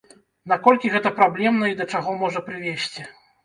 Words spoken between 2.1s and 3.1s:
можа прывесці?